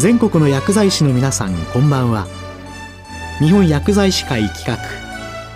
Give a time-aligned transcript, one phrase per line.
[0.00, 2.26] 全国の薬剤師の皆さんこんばんは。
[3.38, 4.78] 日本薬剤師会企画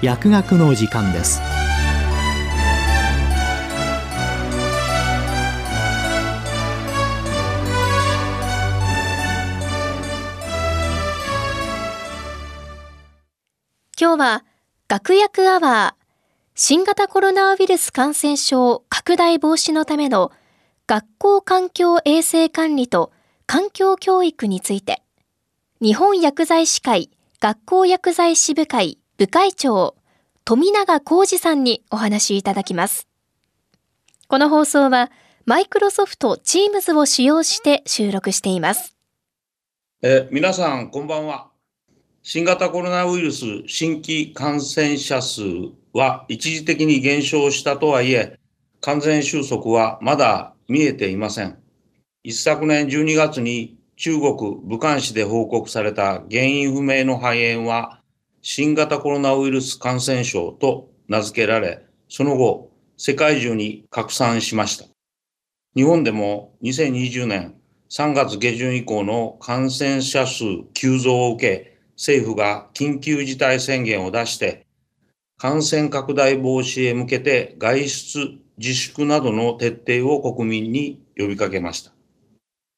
[0.02, 1.40] 薬学の時間です。
[13.98, 14.44] 今日は
[14.88, 16.04] 学薬アワー
[16.54, 20.32] 新型コロナウイルス感染症拡大防止のための
[20.86, 23.13] 学校環境衛生管理と
[23.46, 25.02] 環境教育について、
[25.80, 29.94] 日本薬剤師会学校薬剤師部会部会長、
[30.44, 33.06] 富永浩二さんにお話いただきます。
[34.28, 35.10] この放送は、
[35.44, 38.96] マイクロソフト Teams を使用して収録しています。
[40.00, 41.48] え皆さん、こんばんは。
[42.22, 45.42] 新型コロナウイルス新規感染者数
[45.92, 48.38] は一時的に減少したとはいえ、
[48.80, 51.63] 完全収束はまだ見えていません。
[52.26, 58.00] 一昨年12月に中国武漢市で報告された原因不明の肺炎は
[58.40, 64.86] 新型コロナウイルス感染症と名付けられ、その後世界中に拡散しました。
[65.76, 67.56] 日本でも2020年
[67.90, 74.66] 3月下旬以降の感染者数急増を受け、政府が緊急事態宣言を出して
[75.36, 81.93] 感染拡大防止へ向けて外出自粛などの徹底を国民に呼びかけました。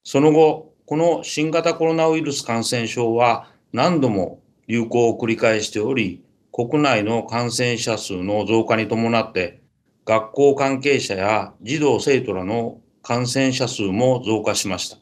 [0.06, 9.60] その後、この新型コロナウイルス感染症は何度も流行を繰り返しており、国内の感染者数の増加に伴って
[10.04, 14.98] 学校関係者や児童生徒らの感染者数も増加しました。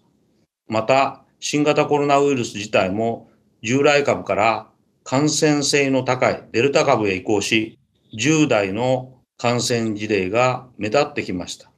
[0.68, 3.28] また、新型コロナウイルス自体も
[3.62, 4.68] 従来株から
[5.02, 7.78] 感染性の高いデルタ株へ移行し、
[8.18, 11.70] 10代の感染事例が目立ってきました。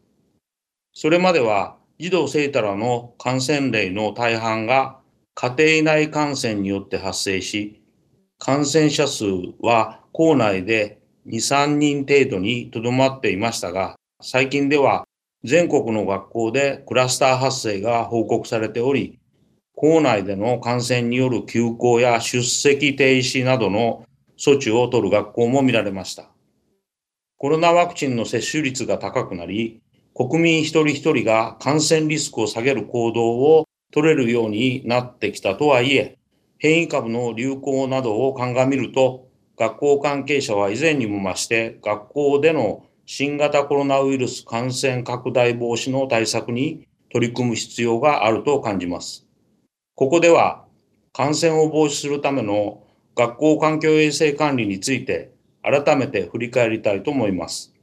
[0.92, 4.98] それまでは児童生徒らの感染例の大半が
[5.34, 7.82] 家庭内感染によって発生し、
[8.38, 9.24] 感染者数
[9.60, 15.04] は校内で2、3人程度にとどまっていましたが、最近では
[15.42, 19.18] 全国の学校でクラスター発生が報告されており、
[19.74, 24.04] 校内での感染による休校や出席停止などの
[24.38, 26.30] 措置を取る学校も見られました。
[27.38, 29.80] コロナワクチンの接種率が高くなり、
[30.18, 36.16] 国民一人一人が感染リスクを下げる行動を取れるようになってきたとはいえ、
[36.56, 39.28] 変異株の流行などを鑑みると、
[39.58, 49.26] 学校関係者は以前にも増して学校での新型コロナウイルス感染拡大防止の対策に取り組む必要があると感じます。
[49.96, 50.64] ここでは
[51.12, 52.82] 感染を防止するための
[53.14, 55.30] 学校環境衛生管理について
[55.62, 57.75] 改めて振り返りたいと思います。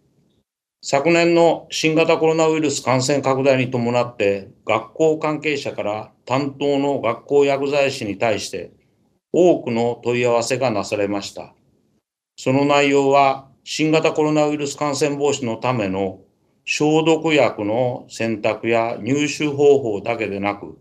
[0.86, 8.74] 昨年の新型コロナウイルス感染拡大に伴って学校関係者から担当の学校薬剤師に対して
[9.32, 11.56] 多くの問い合わせがなされました。
[12.36, 16.20] その内容は新型コロナウイルス感染防止のための
[16.66, 20.78] 消毒薬の選択や入手方法だけでなく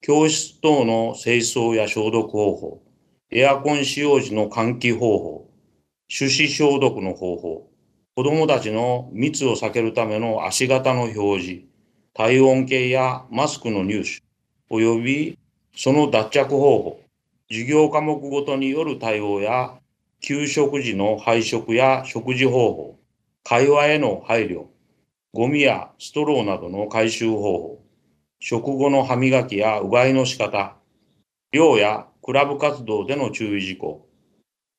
[0.00, 2.82] 教室等の清掃や消毒方法、
[3.30, 5.48] エアコン使用時の換気方法、
[6.08, 7.70] 手指消毒の方法、
[8.16, 11.62] 子供たちの密を避けるための足型の表示、
[12.12, 14.22] 体温計やマスクの入手、
[14.72, 15.38] 及び
[15.74, 17.00] その脱着方法、
[17.50, 19.74] 授業科目ごとによる対応や、
[20.20, 22.98] 給食時の配食や食事方法、
[23.42, 24.66] 会話への配慮、
[25.32, 27.82] ゴミやストローなどの回収方法、
[28.38, 30.76] 食後の歯磨きやうがいの仕方、
[31.50, 34.06] 寮やクラブ活動での注意事項、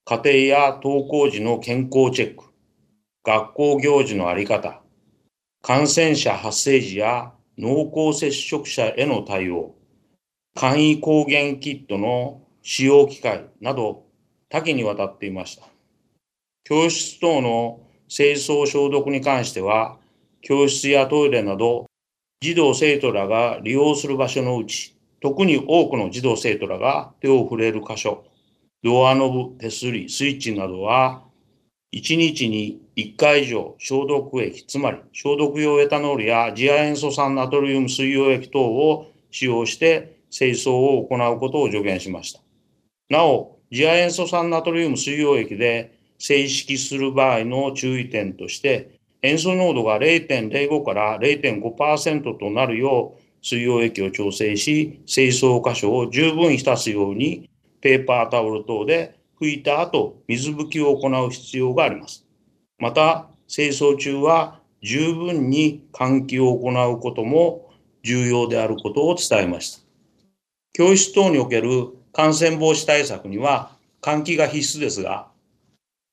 [0.06, 2.55] 家庭や登校時の健康チェック、
[3.26, 4.84] 学校行事のあり方、
[5.64, 9.74] 感染者発生時や濃厚接触者への対応、
[10.54, 14.04] 簡易抗原キットの使用機会など
[14.48, 15.64] 多岐にわたっていました。
[16.66, 19.98] 教室等の清掃消毒に関しては、
[20.42, 21.88] 教室やトイレなど
[22.42, 28.24] 児童生徒らが利用する場所のうち、特に多くの児童生徒らが手を触れる箇所、
[28.84, 31.25] ドアノブ、手すり、スイッチなどは、
[31.94, 42.42] 1日に1回以上消毒液、つまり消毒用エタノールや次亜塩素酸ナトリウム水溶液等を使用して清掃を行うことを助言しました。
[43.10, 57.50] なお、次亜塩素酸ナトリウム水溶液で正式する場合の注意点として、塩素濃度が0.05から0.5%となるよう水溶液を調整し、清掃箇所を十分浸すように
[57.82, 62.26] ペーパータオル等で拭いた後、水拭きを行う必要があります。
[62.78, 67.70] また、清掃中は十分に換気を行うことも
[68.04, 69.80] 重要であることを伝えました。
[70.74, 73.72] 教室等における感染防止対策には
[74.02, 75.28] 換気が必須ですが、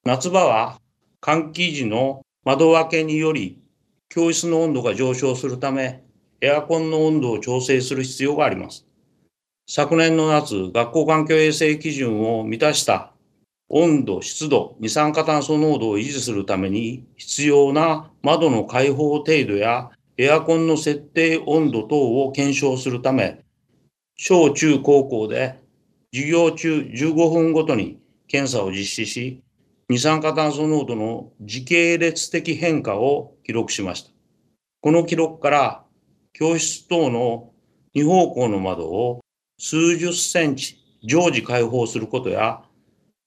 [0.05, 0.81] 夏場は
[1.21, 3.63] 換気時の窓開けにより
[4.09, 6.03] 教室の温度が上昇するため、
[6.41, 8.87] エアコンの温度を調整する必要があります。
[9.67, 13.12] 昨年の夏、学校環境衛生基準を満たした
[13.75, 23.41] 温度、湿度、二酸化炭素濃度を維持するために必要な窓の開放程度やエアコンの設定温度等を検証するため、
[24.15, 25.59] 小中高校で
[26.13, 27.99] 授業中15分ごとに
[28.29, 29.43] 検査を実施し、
[29.89, 34.11] 二酸化炭素濃度の時系列的変化を記録しました。
[34.83, 35.85] この記録から
[36.35, 37.51] 教室等の
[37.95, 39.21] 2方向の窓を
[39.59, 42.63] 数十センチ常時開放することや、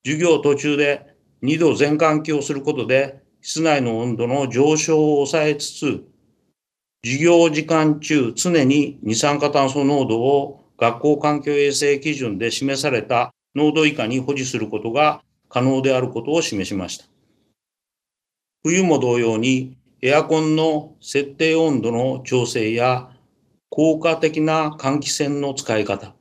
[0.06, 6.04] 授業途中で2度全換気をすることで室内の温度の上昇を抑えつつ、
[7.04, 17.06] 授業時間中常に二酸化炭素濃度を学校環境衛生基準で示された濃度以下に保持することが可能であることを示しました。
[18.64, 23.10] 冬も同様にエアコンの設定温度の調整や
[23.70, 26.14] 効果的な換気扇の使い方、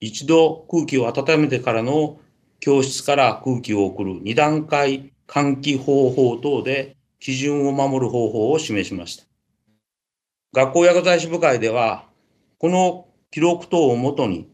[0.00, 2.20] 一度空気を温めてからの
[2.60, 9.24] 教室から空気を送る二段階換気方法等で基準を守る方法を示しました。
[10.52, 12.06] 学校薬剤師部会では、
[12.58, 14.48] この記録等をもとに、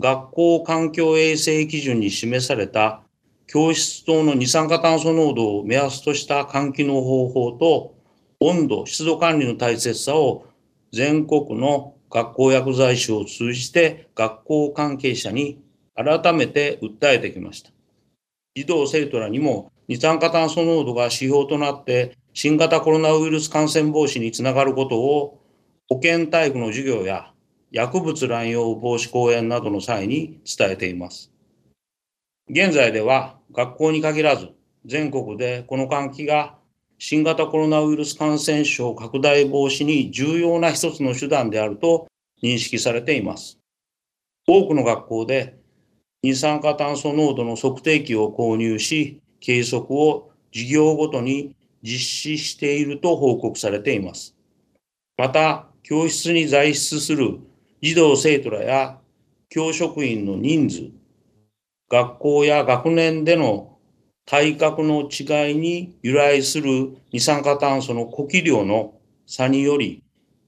[0.00, 3.02] 学校環境衛生基準に示された
[3.46, 7.94] 教室等の二酸化炭素濃度を目安とした換気の方法と
[8.40, 10.46] 温度、湿度管理の大切さを
[10.92, 15.62] 全国の学校薬剤師を通じて学校関係者に
[15.96, 17.70] 改めて訴えてきました。
[18.54, 25.40] 児童生徒らにも二酸化炭素濃度が指標となって新型コロナウイルス感染防止につながることを
[25.88, 27.32] 保健体育の授業や
[27.70, 31.32] 薬物乱用防止講演などの際に伝えています。
[32.48, 34.50] 現在では学校に限らず
[34.84, 36.56] 全国でこの換気が
[36.98, 42.06] 新型コロナウイルス感染症拡大防止に重要な一つの手段であると
[42.42, 43.58] 認識されています。
[44.46, 45.58] 多くの学校で
[46.22, 54.34] 二酸化炭素濃度の測定器を購入し、計測を事業ごとに実施していると報告されています。
[55.16, 57.38] また、教室に在室する
[57.80, 58.98] 児童生徒らや
[59.48, 60.90] 教職員の人数、
[61.88, 63.78] 学校や学年での
[64.24, 68.94] 体格の違いに由来する二酸化炭素の呼気量の
[69.26, 70.02] 差により、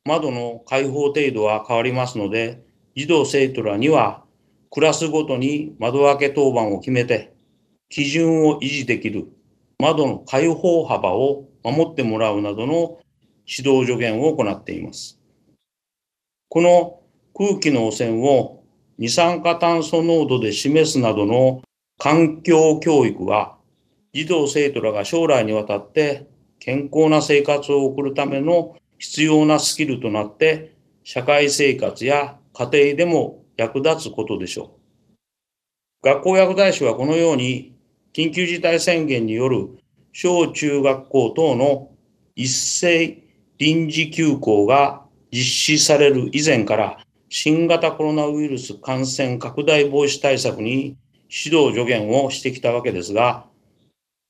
[0.05, 2.65] 窓の開放程度は変わりますので、
[2.97, 4.25] 児童生徒らには
[4.70, 7.32] クラスごとに窓開け当番を決めて、
[7.88, 9.26] 基準を維持できる
[9.79, 12.99] 窓の開放幅を守ってもらうなどの
[13.47, 15.19] 指導助言を行っています。
[16.50, 17.00] この
[17.35, 18.62] 空気の汚染を
[18.99, 21.62] 二酸化炭素濃度で示すなどの
[21.99, 23.56] 環境教育は、
[24.12, 26.26] 児童生徒らが将来にわたって
[26.59, 30.75] 健康な生活を送るための必要なスキルとなって、
[31.05, 34.70] 社会生活や家庭でも役立つことでしょ
[36.02, 36.06] う。
[36.06, 37.75] 学校薬剤師はこのように
[38.14, 39.69] 緊急事態宣言による
[40.12, 41.90] 小中学校等の
[42.37, 43.25] 一斉
[43.58, 46.98] 臨時休校が実施される以前から
[47.29, 50.96] 新型コロナウイルス感染拡大防止対策に
[51.29, 53.44] 指導助言をしてきたわけですが、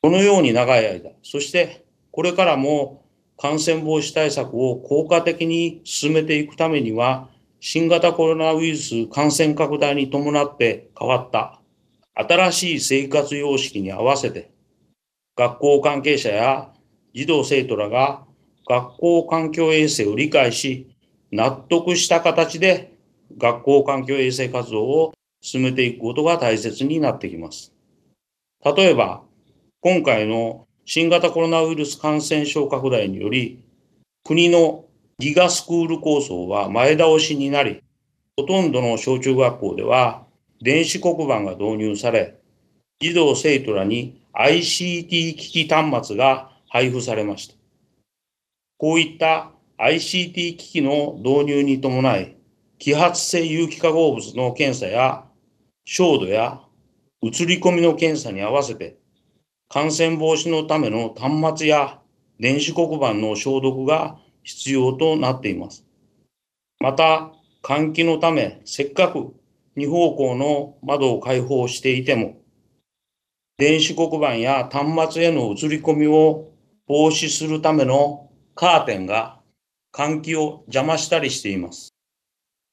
[0.02, 3.04] このように長い間、そしてこれからも
[3.36, 7.28] 感染防止対策を効果的に進めていくためには、
[7.60, 11.60] 新型コロナウイルス感染拡大に伴って変わった
[12.14, 14.50] 新しい生活様式に合わせて、
[15.36, 16.72] 学校関係者や
[17.14, 18.24] 児童生徒らが
[18.68, 20.94] 学校環境衛生を理解し、
[21.32, 22.92] 納得した形で
[23.36, 27.72] 学校環境衛生活動を進めていくことが大切になってきます。
[28.64, 29.22] 例えば、
[29.80, 33.62] 今回の新型コロナウイルス感染症拡大により、
[34.24, 34.86] 国の
[35.20, 37.82] ギガスクール構想は前倒しになり、
[38.36, 40.26] ほとんどの小中学校では
[40.62, 42.38] 電子黒板が導入され、
[43.00, 47.54] 児童生徒らに ICT 機器端末が配布されました。
[48.76, 52.36] こういった ICT 機器の導入に伴い、
[52.78, 55.24] 揮発性有機化合物の検査や、
[55.84, 56.60] 照度や
[57.22, 58.98] 移り込みの検査に合わせて、
[59.68, 61.98] 感染防止のための端末や
[62.38, 64.16] 電子黒板の消毒が
[64.48, 65.84] 必要となっています。
[66.80, 69.34] また、換気のため、せっかく
[69.76, 72.40] 2方向の窓を開放していても、
[73.58, 76.50] 電子黒板や端末への移り込みを
[76.86, 79.38] 防止するためのカーテンが
[79.92, 81.90] 換気を邪魔したりしています。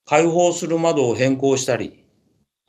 [0.06, 2.06] 開放する窓を変更したり、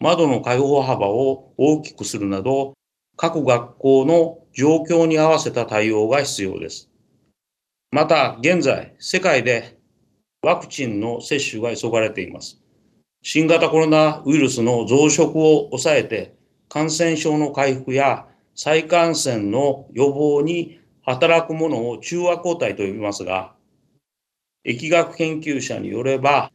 [0.00, 2.74] 窓の開放幅を大きくするなど、
[3.16, 6.90] 各学校の状況に合わせた対応が必要です。
[7.96, 9.78] また、現在、世界で
[10.42, 12.60] ワクチンの接種が急がれています。
[13.22, 16.34] 新型コロナウイルスの増殖を抑えて、
[16.68, 23.54] 感染症の回復や再感染の予防に働くものを中和抗体と呼びますが、
[24.66, 26.52] 疫学研究者によれば、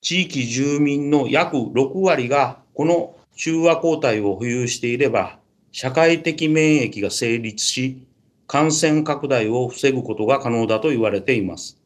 [0.00, 5.38] 地域住民の約6割がこの中和抗体を保有していれば、
[5.70, 8.08] 社会的免疫が成立し、
[8.50, 11.78] 感染拡大を防ぐことが可能だと言われています。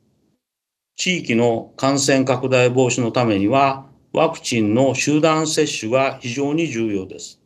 [0.97, 7.39] 地域の感染拡大防止のためには、ワクチンの集団接種が非常に重要です。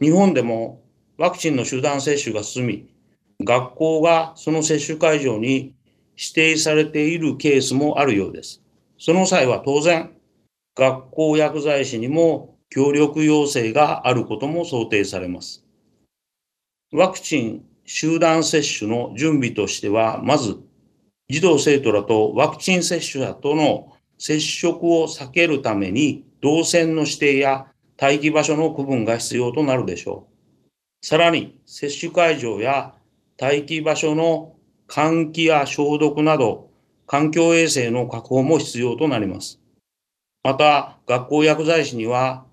[0.00, 0.82] 日本でも
[1.18, 2.88] ワクチンの集団接種が進み、
[3.44, 5.74] 学校がその接種会場に
[6.16, 8.62] 指定されているケースもあるようです。
[8.96, 10.12] その際は当然、
[10.74, 15.62] 学校薬剤師にも協力要請があることも想定されます。
[16.90, 20.58] ワクチン集団接種の準備としては、まず、
[21.28, 27.66] 児童生徒らとワクチン接種者との接触を避けるために、動線の指定や
[28.00, 30.26] 待機場所の区分が必要となるでしょ
[31.02, 31.06] う。
[31.06, 32.94] さらに、接種会場や
[33.40, 34.54] 待機場所の
[34.88, 36.70] 換気や消毒など、
[37.06, 39.60] 環境衛生の確保も必要となります。
[40.42, 42.44] また、学校薬剤師には、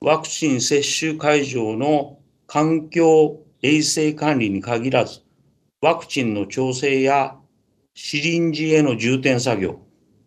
[0.00, 5.20] ワクチン接種会場の環境衛生管理に限らず、
[5.82, 7.36] ワクチンの調整や
[7.94, 9.80] シリンジへの充填作業、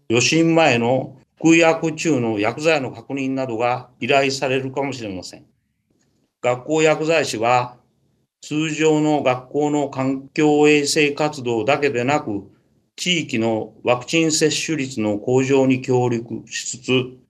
[0.09, 5.45] 予診前の服薬中の薬剤の確認などが依頼されるかもしれません。
[6.41, 7.77] 学校薬剤師は
[8.41, 12.43] 通常の学校の環境衛生活動だけでなく、
[12.95, 17.22] 地域のワクチン接種率の向上に協力しつつ、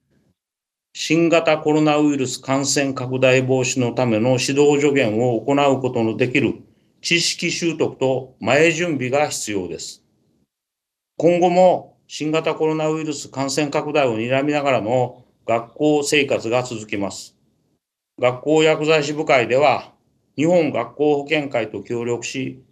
[0.96, 6.62] 新型コロナウイルス感染拡大防止のための指導助言を行うことのできる
[7.02, 10.04] 知識習得と前準備が必要です。
[11.18, 17.36] 今後も新型コロナウイルス感染拡大を睨みながらの学校生活が続きます。
[18.22, 19.94] 学校薬剤師部会では、
[20.36, 22.64] 日本学校保健会と協力し、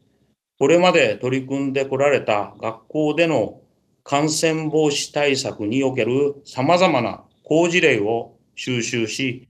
[0.60, 3.62] これまで取り組んでこられた学校での
[4.04, 9.50] 感染防止対策における様々な好事例を収集し、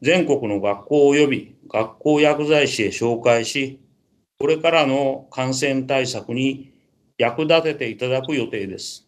[0.00, 3.78] 全国の学校及び学校薬剤師へ紹介し、
[4.38, 6.72] これからの感染対策に
[7.18, 9.06] 役立てていただく予定です。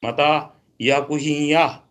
[0.00, 1.82] また、医薬品や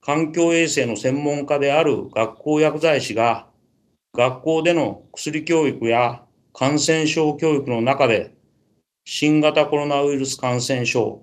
[0.00, 3.48] 環境衛生の専門家である学校薬剤師が、
[4.14, 8.32] 学校での薬教育や感染症教育の中で、
[9.04, 11.20] 新型コロナウイルス感染症、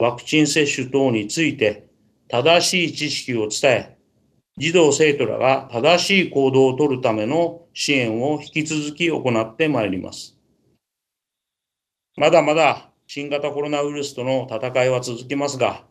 [0.00, 1.85] ワクチン接種等について
[2.28, 3.98] 正しい知識を伝え、
[4.58, 10.36] 児童生徒らが正しい行動をとるための支援を引き続き行ってまいります。
[12.16, 15.84] まだまだ新型コロナウイルスとの戦いは続きますが、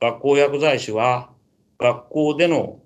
[0.00, 1.30] 学校薬剤師は
[1.78, 2.80] 学校での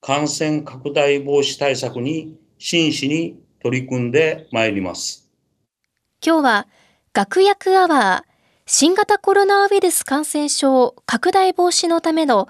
[0.00, 5.28] 感染拡大防止対策に真摯に取り組んでまいります。
[6.24, 6.66] 今日は
[7.14, 8.27] 学薬アワー
[8.70, 12.48] 新型コロナウイルス感染症拡大防止のための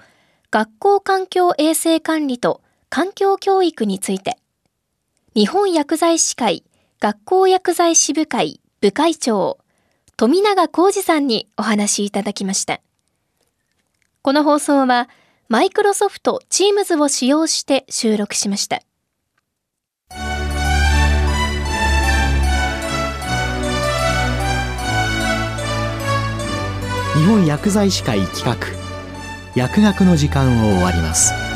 [0.51, 4.37] 学校環境衛生管理と環境教育について、
[5.33, 6.65] 日本薬剤師会
[6.99, 9.59] 学校薬剤師部会部会長、
[10.17, 12.81] 富永浩二さんにお話いただきました。
[14.21, 15.07] この放送は、
[15.47, 18.81] マイクロソフト Teams を使用して収録しました。
[27.29, 28.57] 本薬剤師会企画。
[29.53, 31.48] 薬学の時間を終わります。